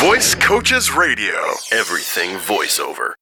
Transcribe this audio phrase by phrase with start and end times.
[0.00, 1.34] Voice Coaches Radio.
[1.72, 3.14] Everything voiceover.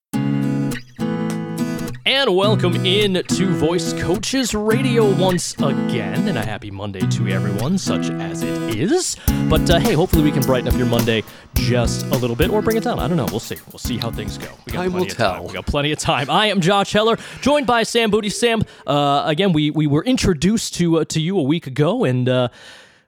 [2.04, 7.79] And welcome in to Voice Coaches Radio once again, and a happy Monday to everyone,
[7.79, 9.17] such as it is.
[9.49, 12.60] But uh, hey, hopefully we can brighten up your Monday just a little bit, or
[12.60, 12.99] bring it down.
[12.99, 13.27] I don't know.
[13.31, 13.56] We'll see.
[13.72, 14.49] We'll see how things go.
[14.67, 15.35] We got Time plenty will of time.
[15.37, 15.47] tell.
[15.47, 16.29] We got plenty of time.
[16.29, 18.29] I am Josh Heller, joined by Sam Booty.
[18.29, 22.29] Sam, uh, again, we we were introduced to uh, to you a week ago, and
[22.29, 22.48] uh,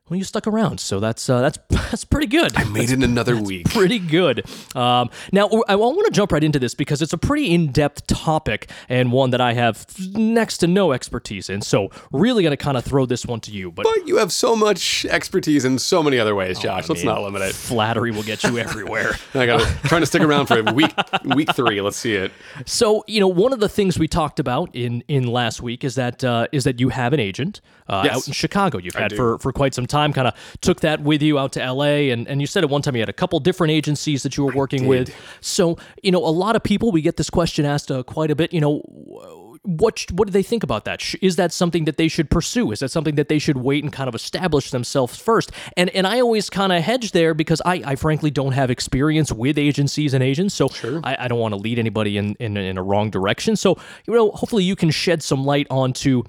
[0.09, 1.59] well, you stuck around, so that's uh, that's
[1.91, 2.57] that's pretty good.
[2.57, 3.69] I made it another week.
[3.71, 4.45] pretty good.
[4.77, 8.07] Um, now, I want to jump right into this because it's a pretty in depth
[8.07, 11.61] topic and one that I have next to no expertise in.
[11.63, 13.71] So, really going to kind of throw this one to you.
[13.71, 16.89] But, But you have so much expertise in so many other ways, Josh.
[16.89, 17.55] Let's Oh, mean, not limit it.
[17.55, 19.13] flattery will get you everywhere.
[19.35, 20.93] I got trying to stick around for week
[21.25, 21.81] week three.
[21.81, 22.33] Let's see it.
[22.67, 25.95] So, you know, one of the things we talked about in in last week is
[25.97, 28.17] that uh, is that you have an agent uh, Yes.
[28.17, 28.79] out in Chicago.
[28.79, 29.17] You've had do.
[29.17, 29.98] for for quite some time.
[30.13, 32.11] Kind of took that with you out to L.A.
[32.11, 34.45] and and you said at one time you had a couple different agencies that you
[34.45, 35.15] were working with.
[35.41, 38.37] So, you know, a lot of people we get this question asked uh, quite a
[38.37, 38.53] bit.
[38.53, 39.25] You know.
[39.63, 41.03] What what do they think about that?
[41.21, 42.71] Is that something that they should pursue?
[42.73, 45.51] Is that something that they should wait and kind of establish themselves first?
[45.77, 49.31] And and I always kind of hedge there because I, I frankly don't have experience
[49.31, 50.71] with agencies and agents, so
[51.05, 53.57] I, I don't want to lead anybody in, in in a wrong direction.
[53.57, 56.23] So you know, hopefully you can shed some light onto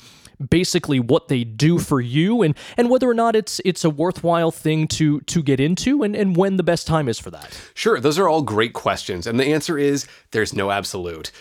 [0.48, 4.52] basically what they do for you and and whether or not it's it's a worthwhile
[4.52, 7.60] thing to to get into and and when the best time is for that.
[7.74, 11.32] Sure, those are all great questions, and the answer is there's no absolute.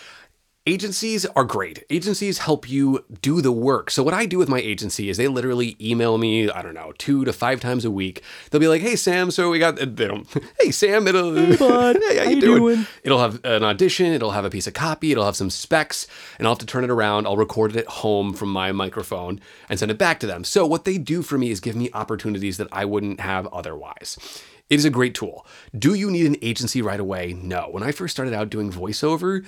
[0.67, 1.83] Agencies are great.
[1.89, 3.89] Agencies help you do the work.
[3.89, 6.91] So what I do with my agency is they literally email me, I don't know,
[6.97, 8.21] two to five times a week.
[8.51, 10.27] They'll be like, "Hey Sam, so we got they don't.
[10.59, 11.95] Hey Sam, it'll hey bud.
[12.07, 12.59] hey, how, How you you doing?
[12.75, 12.87] doing?
[13.03, 14.07] It'll have an audition.
[14.07, 15.11] It'll have a piece of copy.
[15.11, 16.05] It'll have some specs,
[16.37, 17.25] and I'll have to turn it around.
[17.25, 20.43] I'll record it at home from my microphone and send it back to them.
[20.43, 24.17] So what they do for me is give me opportunities that I wouldn't have otherwise.
[24.69, 25.47] It is a great tool.
[25.75, 27.33] Do you need an agency right away?
[27.33, 27.69] No.
[27.71, 29.43] When I first started out doing voiceover,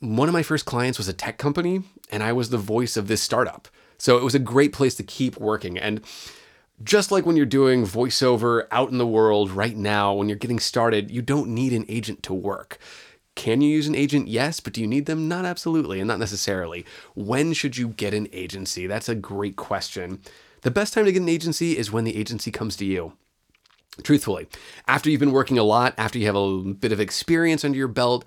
[0.00, 3.08] one of my first clients was a tech company, and I was the voice of
[3.08, 3.68] this startup.
[3.98, 5.78] So it was a great place to keep working.
[5.78, 6.02] And
[6.82, 10.58] just like when you're doing voiceover out in the world right now, when you're getting
[10.58, 12.78] started, you don't need an agent to work.
[13.34, 14.28] Can you use an agent?
[14.28, 15.28] Yes, but do you need them?
[15.28, 16.84] Not absolutely, and not necessarily.
[17.14, 18.86] When should you get an agency?
[18.86, 20.20] That's a great question.
[20.62, 23.12] The best time to get an agency is when the agency comes to you.
[24.02, 24.46] Truthfully,
[24.86, 27.88] after you've been working a lot, after you have a bit of experience under your
[27.88, 28.24] belt,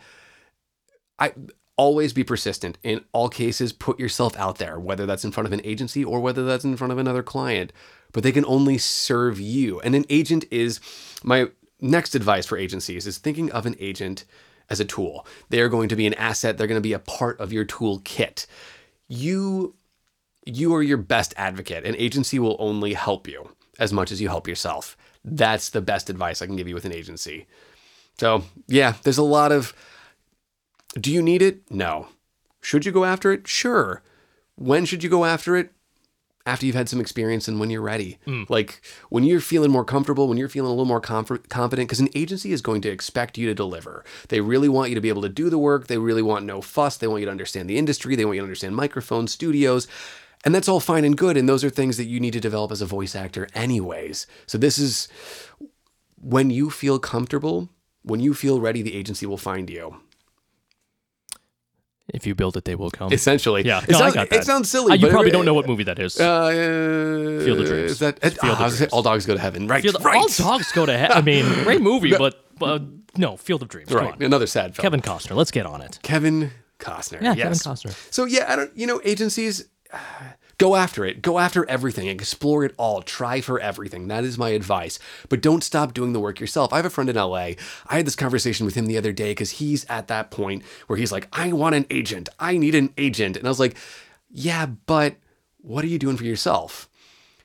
[1.19, 1.33] I
[1.79, 2.77] always be persistent.
[2.83, 6.19] In all cases, put yourself out there, whether that's in front of an agency or
[6.19, 7.71] whether that's in front of another client.
[8.11, 9.79] But they can only serve you.
[9.79, 10.81] And an agent is
[11.23, 14.25] my next advice for agencies is thinking of an agent
[14.69, 15.25] as a tool.
[15.51, 17.63] They are going to be an asset, they're going to be a part of your
[17.65, 18.45] toolkit.
[19.07, 19.75] You
[20.45, 21.85] you are your best advocate.
[21.85, 24.97] An agency will only help you as much as you help yourself.
[25.23, 27.45] That's the best advice I can give you with an agency.
[28.19, 29.73] So, yeah, there's a lot of
[30.95, 31.69] do you need it?
[31.69, 32.07] No.
[32.61, 33.47] Should you go after it?
[33.47, 34.01] Sure.
[34.55, 35.71] When should you go after it?
[36.45, 38.17] After you've had some experience and when you're ready.
[38.25, 38.43] Hmm.
[38.49, 41.99] Like when you're feeling more comfortable, when you're feeling a little more comfort, confident, because
[41.99, 44.03] an agency is going to expect you to deliver.
[44.29, 45.87] They really want you to be able to do the work.
[45.87, 46.97] They really want no fuss.
[46.97, 48.15] They want you to understand the industry.
[48.15, 49.87] They want you to understand microphones, studios.
[50.43, 51.37] And that's all fine and good.
[51.37, 54.25] And those are things that you need to develop as a voice actor, anyways.
[54.47, 55.07] So this is
[56.15, 57.69] when you feel comfortable,
[58.03, 59.97] when you feel ready, the agency will find you.
[62.13, 63.11] If you build it, they will come.
[63.13, 64.39] Essentially, yeah, It no, sounds, I got that.
[64.39, 64.91] It sounds silly.
[64.91, 66.19] Uh, you but probably it- don't know what movie that is.
[66.19, 67.91] Uh, Field of Dreams.
[67.91, 68.93] Is that, uh, Field of I was gonna say Dreams.
[68.93, 69.67] all dogs go to heaven.
[69.67, 69.81] Right.
[69.83, 70.17] Field- right.
[70.17, 71.17] All dogs go to heaven.
[71.17, 72.79] I mean, great movie, but uh,
[73.17, 73.89] no, Field of Dreams.
[73.89, 74.13] Come right.
[74.13, 74.21] on.
[74.23, 74.83] Another sad film.
[74.83, 75.35] Kevin Costner.
[75.35, 75.99] Let's get on it.
[76.03, 77.21] Kevin Costner.
[77.21, 77.63] Yeah, yes.
[77.63, 78.13] Kevin Costner.
[78.13, 78.75] So yeah, I don't.
[78.77, 79.65] You know, agencies.
[80.57, 81.21] Go after it.
[81.21, 82.09] Go after everything.
[82.09, 83.01] Explore it all.
[83.01, 84.09] Try for everything.
[84.09, 84.99] That is my advice.
[85.29, 86.73] But don't stop doing the work yourself.
[86.73, 87.37] I have a friend in LA.
[87.37, 87.57] I
[87.87, 91.13] had this conversation with him the other day because he's at that point where he's
[91.13, 92.27] like, I want an agent.
[92.41, 93.37] I need an agent.
[93.37, 93.77] And I was like,
[94.29, 95.15] yeah, but
[95.61, 96.89] what are you doing for yourself?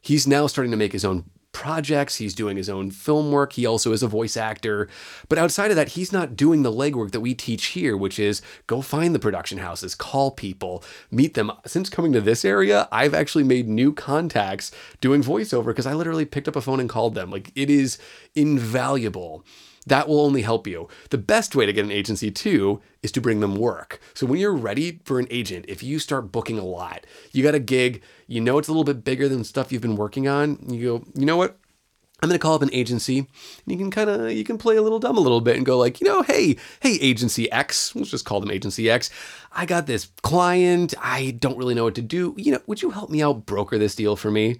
[0.00, 1.30] He's now starting to make his own
[1.64, 2.16] projects.
[2.16, 3.54] He's doing his own film work.
[3.54, 4.86] He also is a voice actor.
[5.30, 8.42] But outside of that, he's not doing the legwork that we teach here, which is
[8.66, 11.50] go find the production houses, call people, meet them.
[11.64, 16.26] Since coming to this area, I've actually made new contacts doing voiceover because I literally
[16.26, 17.30] picked up a phone and called them.
[17.30, 17.96] Like it is
[18.34, 19.42] invaluable.
[19.86, 20.88] That will only help you.
[21.10, 24.00] The best way to get an agency too is to bring them work.
[24.14, 27.54] So when you're ready for an agent, if you start booking a lot, you got
[27.54, 30.58] a gig, you know it's a little bit bigger than stuff you've been working on,
[30.68, 31.58] you go, you know what?
[32.24, 33.28] I'm going to call up an agency and
[33.66, 35.76] you can kind of you can play a little dumb a little bit and go
[35.76, 39.10] like, "You know, hey, hey agency X, let's just call them agency X.
[39.52, 42.34] I got this client, I don't really know what to do.
[42.38, 44.58] You know, would you help me out broker this deal for me?"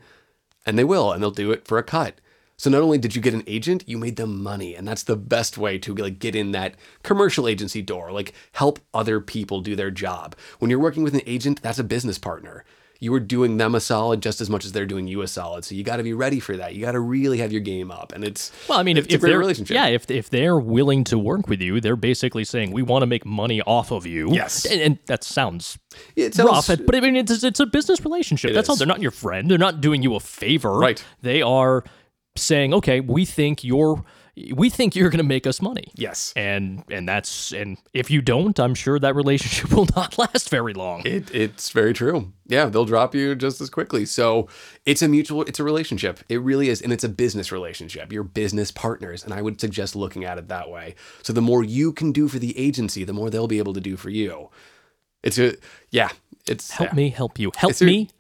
[0.66, 2.20] And they will, and they'll do it for a cut.
[2.58, 5.16] So not only did you get an agent, you made them money, and that's the
[5.16, 9.75] best way to like get in that commercial agency door, like help other people do
[9.75, 10.37] their job.
[10.58, 12.62] When you're working with an agent, that's a business partner.
[13.00, 15.64] You are doing them a solid just as much as they're doing you a solid.
[15.64, 16.75] So you got to be ready for that.
[16.75, 19.14] You got to really have your game up, and it's Well, I mean, if, a
[19.14, 19.75] if great they're relationship.
[19.75, 23.06] yeah, if if they're willing to work with you, they're basically saying we want to
[23.06, 24.32] make money off of you.
[24.32, 24.64] Yes.
[24.64, 25.79] and, and that sounds
[26.17, 28.50] it rough, but I mean, it's it's a business relationship.
[28.52, 28.76] It That's all.
[28.76, 29.50] They're not your friend.
[29.50, 30.79] They're not doing you a favor.
[30.79, 31.05] Right.
[31.20, 31.85] They are
[32.37, 34.05] saying, okay, we think you're
[34.52, 35.92] we think you're going to make us money.
[35.94, 36.32] yes.
[36.34, 40.75] And and that's and if you don't, I'm sure that relationship will not last very
[40.75, 41.02] long.
[41.04, 42.32] It, it's very true.
[42.46, 44.04] Yeah, they'll drop you just as quickly.
[44.04, 44.48] So
[44.84, 46.20] it's a mutual, it's a relationship.
[46.28, 46.82] It really is.
[46.82, 48.12] And it's a business relationship.
[48.12, 49.25] You're business partners.
[49.25, 50.94] And I would suggest looking at it that way.
[51.22, 53.80] So the more you can do for the agency, the more they'll be able to
[53.80, 54.50] do for you.
[55.22, 55.54] It's a,
[55.90, 56.10] yeah,
[56.46, 56.96] it's help yeah.
[56.96, 57.50] me help you.
[57.56, 58.10] Help It's me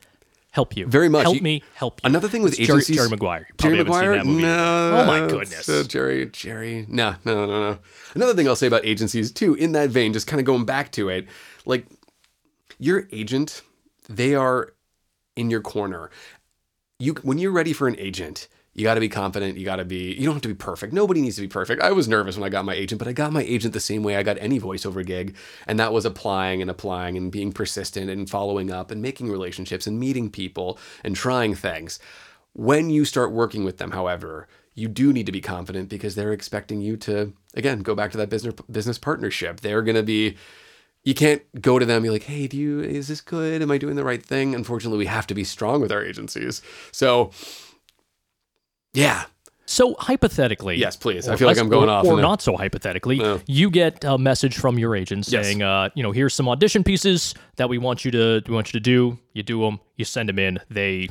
[0.54, 0.86] help you.
[0.86, 1.24] Very much.
[1.24, 2.08] Help You- me help you.
[2.08, 3.48] Another thing with It's agencies, Jerry Maguire.
[3.60, 4.16] Jerry Maguire?
[4.16, 4.42] that movie.
[4.42, 4.98] No.
[5.02, 5.68] Oh my goodness.
[5.68, 6.86] uh, Jerry, Jerry.
[6.88, 7.78] No, no, no, no.
[8.14, 10.92] Another thing I'll say about agencies too, in that vein, just kind of going back
[10.92, 11.26] to it,
[11.66, 11.86] like
[12.78, 13.62] your agent,
[14.08, 14.72] they are
[15.36, 16.10] in your corner.
[17.00, 19.56] You when you're ready for an agent, you got to be confident.
[19.56, 20.14] You got to be.
[20.14, 20.92] You don't have to be perfect.
[20.92, 21.80] Nobody needs to be perfect.
[21.80, 24.02] I was nervous when I got my agent, but I got my agent the same
[24.02, 25.36] way I got any voiceover gig,
[25.66, 29.86] and that was applying and applying and being persistent and following up and making relationships
[29.86, 32.00] and meeting people and trying things.
[32.52, 36.32] When you start working with them, however, you do need to be confident because they're
[36.32, 39.60] expecting you to again go back to that business business partnership.
[39.60, 40.36] They're going to be
[41.04, 43.62] you can't go to them and be like, hey, do you is this good?
[43.62, 44.54] Am I doing the right thing?
[44.54, 46.60] Unfortunately, we have to be strong with our agencies.
[46.90, 47.30] So
[48.94, 49.24] yeah.
[49.66, 51.26] So hypothetically, Yes, please.
[51.26, 53.18] I feel like I'm going or, off or not so hypothetically.
[53.18, 53.40] No.
[53.46, 55.46] You get a message from your agent Yes.
[55.46, 58.68] saying, uh, you know, here's some audition pieces that we want you to we want
[58.68, 59.18] you to do.
[59.32, 59.80] You do them.
[59.96, 60.58] You send them in.
[60.68, 61.08] They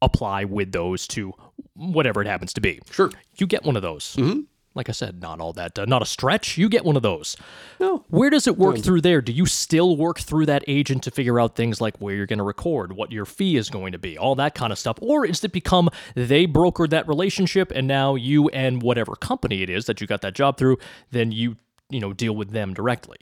[0.00, 1.34] apply with those to
[1.74, 2.80] whatever it happens to be.
[2.90, 3.10] Sure.
[3.36, 4.16] You get one of those.
[4.16, 4.40] Mm-hmm.
[4.74, 6.56] Like I said, not all that, uh, not a stretch.
[6.56, 7.36] You get one of those.
[7.78, 8.04] No.
[8.08, 9.20] Where does it work through there?
[9.20, 12.38] Do you still work through that agent to figure out things like where you're going
[12.38, 14.96] to record, what your fee is going to be, all that kind of stuff?
[15.02, 19.68] Or is it become they brokered that relationship and now you and whatever company it
[19.68, 20.78] is that you got that job through,
[21.10, 21.56] then you,
[21.90, 23.18] you know, deal with them directly?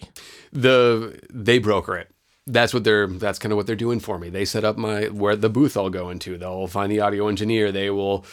[0.52, 2.10] The they broker it.
[2.46, 4.28] That's what they're that's kind of what they're doing for me.
[4.28, 6.38] They set up my where the booth I'll go into.
[6.38, 7.70] They'll find the audio engineer.
[7.72, 8.24] They will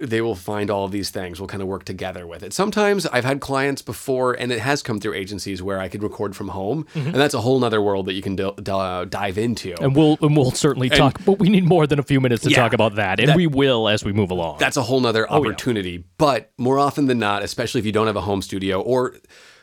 [0.00, 1.40] they will find all of these things.
[1.40, 2.52] We'll kind of work together with it.
[2.52, 6.36] Sometimes I've had clients before, and it has come through agencies where I could record
[6.36, 7.06] from home, mm-hmm.
[7.08, 9.74] and that's a whole nother world that you can d- d- dive into.
[9.82, 12.50] And we'll and we'll certainly talk, but we need more than a few minutes to
[12.50, 14.58] Yeah, talk about that, and that- we will as we move along.
[14.58, 15.50] that's a whole nother Oh, yeah.
[15.50, 16.04] opportunity.
[16.16, 19.16] But more often than not, especially if you don't have a home studio or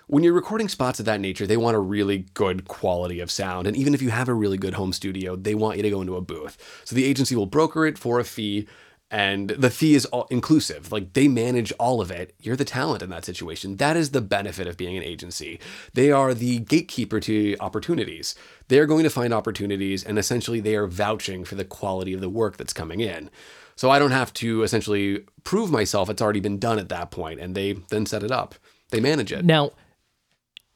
[0.08, 3.66] when you're recording spots of that nature, they want a really good quality of sound.
[3.66, 6.00] And even if you have a really good home studio, they want you to go
[6.02, 6.58] into a booth.
[6.84, 8.68] So the agency will broker it for a fee.
[9.12, 10.92] And the fee is all inclusive.
[10.92, 12.34] Like they manage all of it.
[12.40, 13.78] You're the talent in that situation.
[13.78, 15.60] That is the benefit of being an agency.
[15.94, 18.34] They are the gatekeeper to opportunities.
[18.68, 22.30] They're going to find opportunities and essentially they are vouching for the quality of the
[22.30, 23.30] work that's coming in.
[23.76, 26.10] So I don't have to essentially prove myself.
[26.10, 28.56] It's already been done at that point, and they then set it up.
[28.90, 29.44] They manage it.
[29.44, 29.72] Now,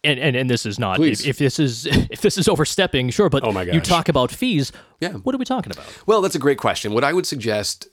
[0.04, 3.30] and, and, and this is not if, if this is if this is overstepping, sure,
[3.30, 4.72] but Oh my you talk about fees.
[5.00, 5.14] Yeah.
[5.14, 5.86] What are we talking about?
[6.06, 6.94] Well, that's a great question.
[6.94, 7.88] What I would suggest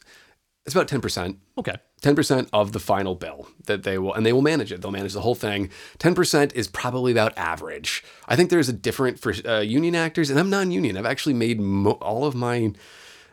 [0.66, 1.38] is about ten percent.
[1.58, 1.76] Okay.
[2.02, 4.82] 10% of the final bill that they will, and they will manage it.
[4.82, 5.70] They'll manage the whole thing.
[5.98, 8.04] 10% is probably about average.
[8.28, 10.96] I think there's a different for uh, union actors, and I'm non-union.
[10.96, 12.72] I've actually made mo- all of my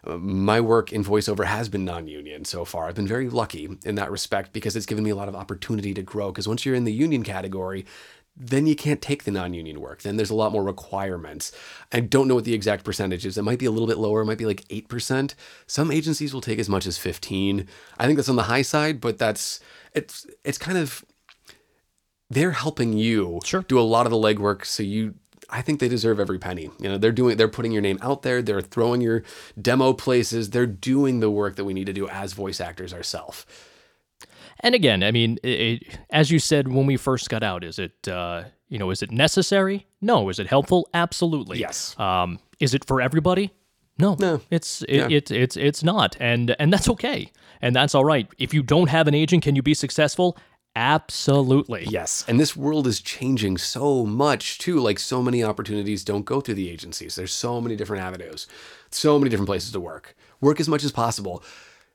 [0.05, 2.87] uh, my work in voiceover has been non-union so far.
[2.87, 5.93] I've been very lucky in that respect because it's given me a lot of opportunity
[5.93, 6.31] to grow.
[6.31, 7.85] Because once you're in the union category,
[8.35, 10.01] then you can't take the non-union work.
[10.01, 11.51] Then there's a lot more requirements.
[11.91, 13.37] I don't know what the exact percentage is.
[13.37, 14.21] It might be a little bit lower.
[14.21, 15.35] It might be like 8%.
[15.67, 17.67] Some agencies will take as much as 15.
[17.99, 19.59] I think that's on the high side, but that's
[19.93, 21.05] it's it's kind of
[22.29, 23.63] they're helping you Sure.
[23.67, 25.13] do a lot of the legwork so you
[25.49, 26.71] I think they deserve every penny.
[26.79, 29.21] You know, they're doing they're putting your name out there, they're throwing your
[29.61, 33.45] demo places, they're doing the work that we need to do as voice actors ourselves.
[34.63, 37.77] And again, I mean, it, it, as you said when we first got out, is
[37.79, 39.85] it uh, you know is it necessary?
[40.01, 40.29] No.
[40.29, 40.87] Is it helpful?
[40.93, 41.59] Absolutely.
[41.59, 41.97] Yes.
[41.99, 43.51] Um, is it for everybody?
[43.99, 44.15] No.
[44.19, 44.41] No.
[44.49, 45.17] It's it, Yeah.
[45.17, 47.29] it, it's it's not, and and that's okay,
[47.61, 48.27] and that's all right.
[48.39, 50.37] If you don't have an agent, can you be successful?
[50.75, 51.85] Absolutely.
[51.89, 52.25] Yes.
[52.27, 54.79] And this world is changing so much too.
[54.79, 57.15] Like so many opportunities don't go through the agencies.
[57.15, 58.47] There's so many different avenues,
[58.89, 60.15] so many different places to work.
[60.41, 61.43] Work as much as possible.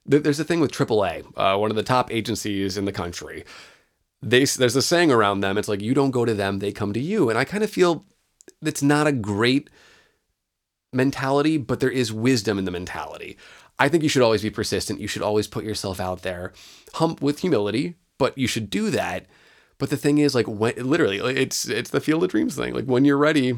[0.08, 3.44] There- There's a thing with CAA, uh, one of the top agencies in the country.
[4.22, 5.56] They, there's a saying around them.
[5.58, 7.28] It's like, you don't go to them, they come to you.
[7.30, 8.04] And I kind of feel
[8.62, 9.70] it's not a great
[10.92, 13.36] mentality, but there is wisdom in the mentality.
[13.78, 15.00] I think you should always be persistent.
[15.00, 16.52] You should always put yourself out there,
[16.94, 19.26] hump with humility, but you should do that.
[19.78, 22.74] But the thing is, like, when literally, it's it's the field of dreams thing.
[22.74, 23.54] Like, when you're ready,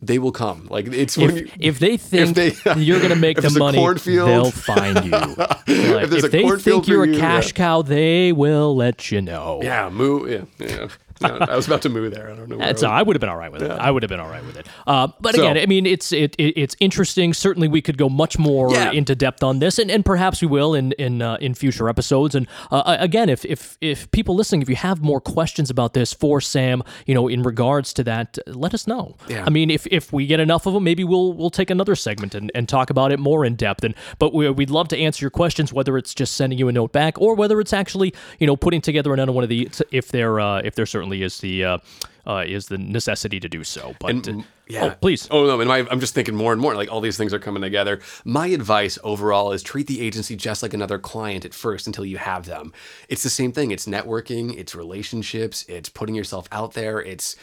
[0.00, 0.66] they will come.
[0.70, 4.50] Like, it's If, you, if they think they- you're going to make the money, they'll
[4.50, 5.10] find you.
[5.68, 7.52] Like, if a they think you're a you, cash yeah.
[7.52, 9.60] cow, they will let you know.
[9.62, 10.26] yeah, moo.
[10.28, 10.88] Yeah, yeah.
[11.22, 12.30] I was about to move there.
[12.30, 12.58] I don't know.
[12.58, 13.70] That's, I was- I would have been all right with it.
[13.70, 14.66] I would have been all right with it.
[14.86, 17.32] Uh, but So- again, I mean, it's it, it it's interesting.
[17.34, 18.90] Certainly, we could go much more Yeah.
[18.92, 22.34] into depth on this, and, and perhaps we will in in uh, in future episodes.
[22.34, 26.12] And uh, again, if if if people listening, if you have more questions about this
[26.12, 29.16] for Sam, you know, in regards to that, let us know.
[29.28, 29.44] Yeah.
[29.46, 32.34] I mean, if if we get enough of them, maybe we'll we'll take another segment
[32.34, 33.84] and, and talk about it more in depth.
[33.84, 36.72] And but we, we'd love to answer your questions, whether it's just sending you a
[36.72, 40.08] note back or whether it's actually you know putting together another one of these if
[40.08, 41.78] there uh, if there certainly is the uh,
[42.26, 43.94] uh, is the necessity to do so.
[43.98, 44.84] But And, uh, yeah.
[44.84, 45.26] oh, please.
[45.30, 47.38] Oh no, and my, I'm just thinking more and more like all these things are
[47.38, 48.00] coming together.
[48.24, 52.18] My advice overall is treat the agency just like another client at first until you
[52.18, 52.72] have them.
[53.08, 53.70] It's the same thing.
[53.70, 57.34] It's networking, it's relationships, it's putting yourself out there, it's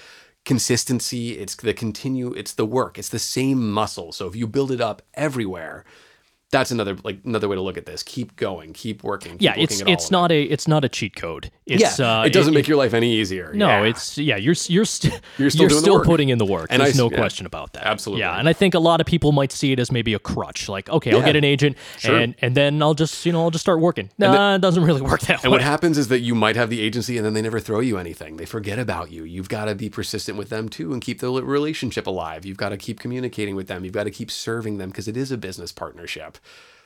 [0.45, 4.11] consistency, it's the continue, it's the work, it's the same muscle.
[4.11, 5.83] So if you build it up everywhere,
[6.51, 8.03] that's another like another way to look at this.
[8.03, 9.33] Keep going, keep working.
[9.33, 11.45] Keep Yeah, it's it's not a it's not a cheat code.
[11.65, 11.81] It.
[11.81, 13.51] It's, yeah, uh, it doesn't make your life any easier.
[13.53, 13.83] No, Yeah.
[13.83, 14.35] it's yeah.
[14.37, 16.05] You're you're st- You're still doing the work.
[16.05, 16.67] putting in the work.
[16.69, 17.17] And There's s- no yeah.
[17.17, 17.85] question about that.
[17.85, 18.21] Absolutely.
[18.21, 20.69] Yeah, and I think a lot of people might see it as maybe a crutch.
[20.69, 22.15] Like, okay, I'll get an agent, Sure.
[22.15, 24.09] and and then I'll just you know I'll just start working.
[24.17, 25.45] Nah, it doesn't really work that And way.
[25.45, 27.79] And what happens is that you might have the agency and then they never throw
[27.79, 28.37] you anything.
[28.37, 29.23] They forget about you.
[29.23, 32.45] You've got to be persistent with them too and keep the relationship alive.
[32.45, 33.83] You've got to keep communicating with them.
[33.83, 36.34] You've got to keep serving them because it is a business partnership.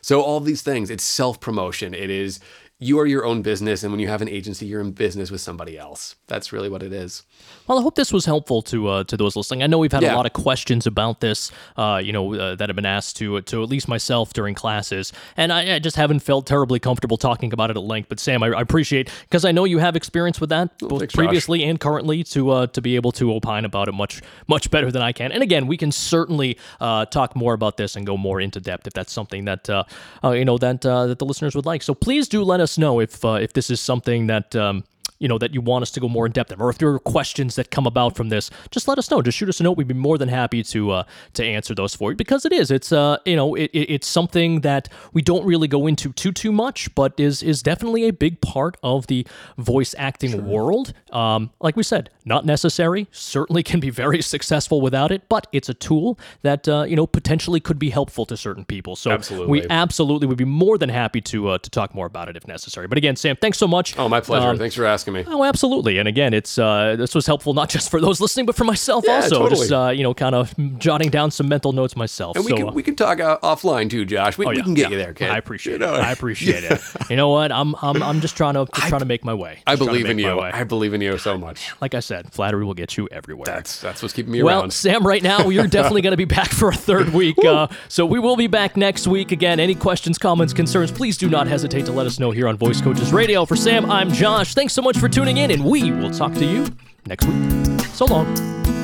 [0.02, 1.94] So all these things, it's self-promotion.
[1.94, 2.40] It is
[2.82, 5.42] you are your own business and when you have an agency, you're in business with
[5.42, 6.16] somebody else.
[6.28, 7.24] That's really what it is.
[7.68, 9.64] Well, I hope this was helpful to uh, to those listening.
[9.64, 12.70] I know we've had a lot of questions about this, uh, you know, uh, that
[12.70, 16.20] have been asked to to at least myself during classes, and I, I just haven't
[16.20, 18.10] felt terribly comfortable talking about it at length.
[18.10, 21.14] But Sam, I, I appreciate because I know you have experience with that both thanks,
[21.14, 21.18] Josh.
[21.18, 24.90] previously and currently to uh, to be able to opine about it much much better
[24.92, 25.32] than I can.
[25.32, 28.88] And again, we can certainly uh, talk more about this and go more into depth
[28.88, 29.84] if that's something that uh,
[30.24, 31.84] uh, you know that uh, that the listeners would like.
[31.84, 34.56] So please do let us know if uh, if this is something that.
[34.56, 34.84] Um,
[35.22, 36.88] you know that you want us to go more in depth in, or if there
[36.94, 39.22] are questions that come about from this, just let us know.
[39.22, 39.76] Just shoot us a note.
[39.76, 42.72] We'd be more than happy to uh, to answer those for you because it is.
[42.72, 46.32] It's uh you know it, it- it's something that we don't really go into too
[46.32, 50.94] too much, but is is definitely a big part of the voice acting world.
[51.12, 53.08] Um, like we said, not necessary.
[53.12, 57.06] Certainly can be very successful without it, but it's a tool that uh, you know
[57.08, 58.96] potentially could be helpful to certain people.
[58.96, 59.62] So absolutely.
[59.62, 60.28] we Absolutely.
[60.28, 62.88] would be more than happy to uh, to talk more about it if necessary.
[62.88, 63.98] But again, Sam, thanks so much.
[63.98, 64.48] Oh, my pleasure.
[64.48, 65.24] Um, Thanks for asking me.
[65.28, 65.98] Oh, absolutely.
[65.98, 69.04] And again, it's uh, this was helpful not just for those listening, but for myself
[69.08, 69.40] Yeah, also.
[69.40, 69.62] totally.
[69.62, 72.36] Just uh, you know, kind of jotting down some mental notes myself.
[72.36, 74.38] And we so, can uh, we can talk uh, offline too, Josh.
[74.38, 74.90] We, oh, we can get yeah.
[74.90, 75.30] you there, kid.
[75.30, 75.96] I appreciate You know?
[75.96, 76.00] it.
[76.00, 76.80] I appreciate it.
[77.10, 77.52] You know what?
[77.52, 79.60] I'm I'm I'm just trying to just trying to make my way.
[79.66, 80.40] I Just to believe in you.
[80.40, 81.72] I believe in you so much.
[81.82, 83.46] Like I said, flattery will get you everywhere.
[83.46, 84.74] That's that's what's keeping me well, around.
[84.74, 87.38] Sam, right now you're definitely going to be back for a third week.
[87.44, 89.32] Uh, so we will be back next week.
[89.32, 92.58] Again, any questions, comments, concerns, please do not hesitate to let us know here on
[92.58, 93.46] Voice Coaches Radio.
[93.46, 94.54] For Sam, I'm Josh.
[94.54, 96.66] Thanks so much for tuning in, and we will talk to you
[97.06, 97.82] next week.
[97.94, 98.26] So long.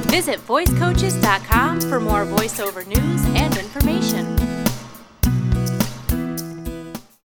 [0.09, 4.64] Visit voicecoaches.com for more voiceover news and information.